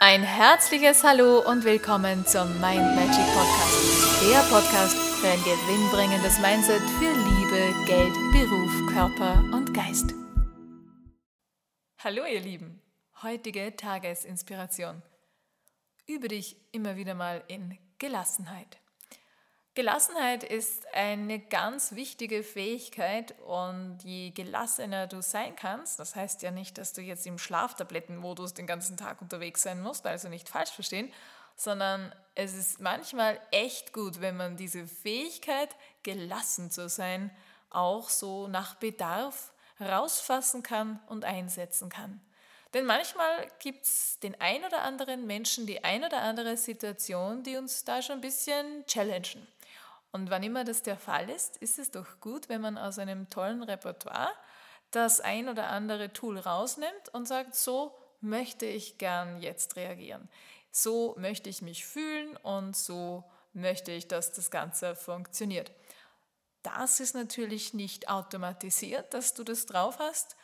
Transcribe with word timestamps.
Ein 0.00 0.22
herzliches 0.22 1.02
Hallo 1.02 1.40
und 1.40 1.64
willkommen 1.64 2.24
zum 2.24 2.48
Mind 2.60 2.94
Magic 2.94 3.26
Podcast. 3.34 4.22
Der 4.30 4.38
Podcast 4.48 4.96
für 4.96 5.26
ein 5.26 5.42
gewinnbringendes 5.42 6.38
Mindset 6.38 6.82
für 7.00 7.10
Liebe, 7.10 7.74
Geld, 7.84 8.14
Beruf, 8.30 8.92
Körper 8.92 9.42
und 9.52 9.74
Geist. 9.74 10.14
Hallo 11.98 12.24
ihr 12.26 12.38
Lieben, 12.38 12.80
heutige 13.24 13.74
Tagesinspiration. 13.74 15.02
Übe 16.06 16.28
dich 16.28 16.56
immer 16.70 16.94
wieder 16.94 17.14
mal 17.16 17.42
in 17.48 17.76
Gelassenheit. 17.98 18.78
Gelassenheit 19.78 20.42
ist 20.42 20.92
eine 20.92 21.38
ganz 21.38 21.92
wichtige 21.94 22.42
Fähigkeit 22.42 23.36
und 23.46 23.98
je 24.02 24.30
gelassener 24.30 25.06
du 25.06 25.22
sein 25.22 25.54
kannst, 25.54 26.00
das 26.00 26.16
heißt 26.16 26.42
ja 26.42 26.50
nicht, 26.50 26.78
dass 26.78 26.94
du 26.94 27.00
jetzt 27.00 27.28
im 27.28 27.38
Schlaftablettenmodus 27.38 28.54
den 28.54 28.66
ganzen 28.66 28.96
Tag 28.96 29.22
unterwegs 29.22 29.62
sein 29.62 29.80
musst, 29.80 30.04
also 30.04 30.28
nicht 30.28 30.48
falsch 30.48 30.72
verstehen, 30.72 31.12
sondern 31.54 32.12
es 32.34 32.56
ist 32.56 32.80
manchmal 32.80 33.40
echt 33.52 33.92
gut, 33.92 34.20
wenn 34.20 34.36
man 34.36 34.56
diese 34.56 34.84
Fähigkeit, 34.84 35.68
gelassen 36.02 36.72
zu 36.72 36.88
sein, 36.88 37.30
auch 37.70 38.08
so 38.08 38.48
nach 38.48 38.74
Bedarf 38.74 39.52
rausfassen 39.78 40.64
kann 40.64 40.98
und 41.06 41.24
einsetzen 41.24 41.88
kann. 41.88 42.20
Denn 42.74 42.84
manchmal 42.84 43.46
gibt 43.60 43.84
es 43.84 44.18
den 44.18 44.40
ein 44.40 44.64
oder 44.64 44.82
anderen 44.82 45.28
Menschen, 45.28 45.68
die 45.68 45.84
ein 45.84 46.02
oder 46.02 46.20
andere 46.22 46.56
Situation, 46.56 47.44
die 47.44 47.56
uns 47.56 47.84
da 47.84 48.02
schon 48.02 48.16
ein 48.16 48.22
bisschen 48.22 48.84
challengen. 48.88 49.46
Und 50.12 50.30
wann 50.30 50.42
immer 50.42 50.64
das 50.64 50.82
der 50.82 50.96
Fall 50.96 51.28
ist, 51.28 51.56
ist 51.58 51.78
es 51.78 51.90
doch 51.90 52.20
gut, 52.20 52.48
wenn 52.48 52.60
man 52.60 52.78
aus 52.78 52.98
einem 52.98 53.28
tollen 53.28 53.62
Repertoire 53.62 54.32
das 54.90 55.20
ein 55.20 55.48
oder 55.48 55.68
andere 55.68 56.12
Tool 56.12 56.38
rausnimmt 56.38 57.10
und 57.12 57.28
sagt, 57.28 57.54
so 57.54 57.94
möchte 58.20 58.66
ich 58.66 58.98
gern 58.98 59.40
jetzt 59.40 59.76
reagieren. 59.76 60.28
So 60.70 61.14
möchte 61.18 61.50
ich 61.50 61.62
mich 61.62 61.84
fühlen 61.84 62.36
und 62.38 62.76
so 62.76 63.24
möchte 63.52 63.92
ich, 63.92 64.08
dass 64.08 64.32
das 64.32 64.50
Ganze 64.50 64.94
funktioniert. 64.94 65.72
Das 66.62 67.00
ist 67.00 67.14
natürlich 67.14 67.74
nicht 67.74 68.08
automatisiert, 68.08 69.14
dass 69.14 69.34
du 69.34 69.44
das 69.44 69.66
drauf 69.66 69.98
hast. 69.98 70.36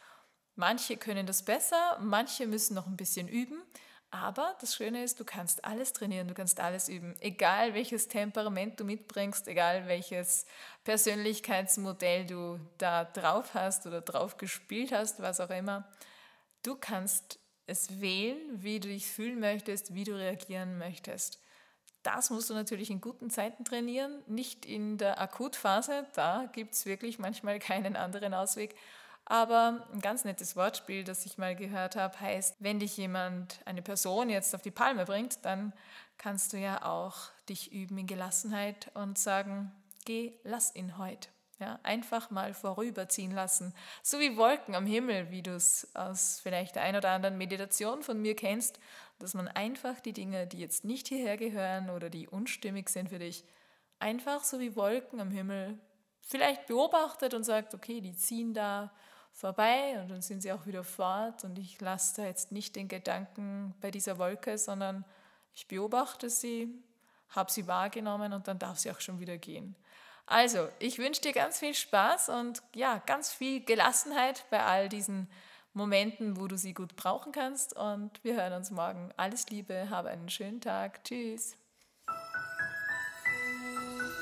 Manche 0.57 0.97
können 0.97 1.27
das 1.27 1.45
besser, 1.45 1.99
manche 2.01 2.47
müssen 2.47 2.75
noch 2.75 2.87
ein 2.87 2.97
bisschen 2.97 3.29
üben. 3.29 3.63
Aber 4.15 4.55
das 4.61 4.77
Schöne 4.77 5.03
ist, 5.03 5.19
du 5.19 5.25
kannst 5.25 5.65
alles 5.65 5.93
trainieren, 5.93 6.29
du 6.29 6.35
kannst 6.35 6.61
alles 6.61 6.89
üben. 6.89 7.17
Egal 7.19 7.75
welches 7.75 8.07
Temperament 8.07 8.79
du 8.79 8.85
mitbringst, 8.85 9.49
egal 9.49 9.89
welches 9.89 10.47
Persönlichkeitsmodell 10.85 12.25
du 12.25 12.61
da 12.79 13.07
drauf 13.07 13.55
hast 13.55 13.89
oder 13.89 14.03
drauf 14.03 14.37
gespielt 14.37 14.93
hast, 14.93 15.21
was 15.21 15.41
auch 15.41 15.51
immer. 15.51 15.91
Du 16.63 16.77
kannst 16.77 17.41
es 17.67 18.01
wählen, 18.01 18.39
wie 18.63 18.79
du 18.79 18.87
dich 18.87 19.09
fühlen 19.09 19.41
möchtest, 19.41 19.95
wie 19.95 20.05
du 20.05 20.17
reagieren 20.17 20.79
möchtest. 20.79 21.41
Das 22.05 22.31
musst 22.31 22.51
du 22.51 22.55
natürlich 22.55 22.91
in 22.91 23.01
guten 23.01 23.31
Zeiten 23.31 23.65
trainieren, 23.65 24.23
nicht 24.29 24.65
in 24.65 24.97
der 24.97 25.21
Akutphase. 25.21 26.07
Da 26.15 26.49
gibt 26.53 26.75
es 26.75 26.87
wirklich 26.87 27.19
manchmal 27.19 27.59
keinen 27.59 27.97
anderen 27.97 28.33
Ausweg. 28.33 28.77
Aber 29.27 29.87
ein 29.93 30.01
ganz 30.01 30.25
nettes 30.25 30.55
Wortspiel, 30.55 31.03
das 31.03 31.25
ich 31.25 31.39
mal 31.39 31.57
gehört 31.57 31.97
habe, 31.97 32.21
heißt, 32.21 32.57
wenn 32.61 32.79
dich 32.79 32.97
jemand, 32.97 33.61
eine 33.65 33.81
Person 33.81 34.29
jetzt 34.29 34.55
auf 34.55 34.63
die 34.63 34.71
Palme 34.71 35.07
bringt, 35.07 35.45
dann 35.45 35.73
kannst 36.19 36.53
du 36.53 36.59
ja 36.59 36.85
auch 36.85 37.31
dich 37.49 37.73
üben 37.73 37.97
in 37.99 38.07
Gelassenheit 38.07 38.91
und 38.95 39.19
sagen, 39.19 39.73
geh, 40.05 40.35
lass 40.45 40.75
ihn 40.75 40.99
heute. 40.99 41.29
Ja, 41.61 41.79
einfach 41.85 42.31
mal 42.31 42.53
vorüberziehen 42.53 43.31
lassen. 43.31 43.73
So 44.03 44.19
wie 44.19 44.37
Wolken 44.37 44.75
am 44.75 44.87
Himmel, 44.87 45.31
wie 45.31 45.43
du 45.43 45.55
es 45.55 45.89
aus 45.95 46.41
vielleicht 46.43 46.75
der 46.75 46.83
ein 46.83 46.97
oder 46.97 47.11
anderen 47.11 47.39
Meditation 47.39 48.03
von 48.03 48.21
mir 48.21 48.35
kennst, 48.35 48.81
dass 49.21 49.35
man 49.35 49.47
einfach 49.47 50.01
die 50.01 50.13
Dinge, 50.13 50.49
die 50.49 50.59
jetzt 50.59 50.85
nicht 50.85 51.07
hierher 51.07 51.37
gehören 51.37 51.91
oder 51.91 52.11
die 52.11 52.27
unstimmig 52.27 52.89
sind 52.89 53.09
für 53.09 53.21
dich, 53.21 53.45
einfach 54.01 54.43
so 54.43 54.59
wie 54.59 54.75
Wolken 54.75 55.21
am 55.21 55.31
Himmel 55.31 55.79
vielleicht 56.21 56.67
beobachtet 56.67 57.35
und 57.35 57.45
sagt, 57.45 57.73
okay, 57.73 58.01
die 58.01 58.17
ziehen 58.17 58.53
da 58.53 58.93
vorbei 59.35 60.01
und 60.01 60.09
dann 60.11 60.23
sind 60.23 60.41
sie 60.41 60.53
auch 60.53 60.65
wieder 60.65 60.85
fort 60.85 61.45
und 61.45 61.59
ich 61.59 61.81
lasse 61.81 62.23
da 62.23 62.27
jetzt 62.27 62.53
nicht 62.53 62.77
den 62.77 62.89
Gedanken 62.89 63.75
bei 63.81 63.91
dieser 63.91 64.19
Wolke, 64.19 64.57
sondern 64.57 65.05
ich 65.55 65.67
beobachte 65.67 66.31
sie, 66.31 66.69
habe 67.31 67.51
sie 67.51 67.67
wahrgenommen 67.67 68.33
und 68.33 68.49
dann 68.49 68.59
darf 68.59 68.79
sie 68.79 68.91
auch 68.91 69.01
schon 69.01 69.21
wieder 69.21 69.37
gehen. 69.37 69.75
Also, 70.27 70.69
ich 70.79 70.99
wünsche 70.99 71.21
dir 71.21 71.33
ganz 71.33 71.59
viel 71.59 71.75
Spaß 71.75 72.31
und 72.31 72.63
ja, 72.75 73.03
ganz 73.05 73.33
viel 73.33 73.63
Gelassenheit 73.63 74.47
bei 74.51 74.65
all 74.65 74.89
diesen 74.89 75.29
Momenten, 75.75 76.39
wo 76.39 76.47
du 76.47 76.57
sie 76.57 76.73
gut 76.73 76.97
brauchen 76.97 77.33
kannst 77.33 77.77
und 77.77 78.23
wir 78.23 78.37
hören 78.37 78.55
uns 78.55 78.71
morgen. 78.71 79.11
Alles 79.17 79.51
Liebe, 79.51 79.91
habe 79.91 80.09
einen 80.09 80.31
schönen 80.31 80.61
Tag. 80.61 81.05
Tschüss. 81.05 81.57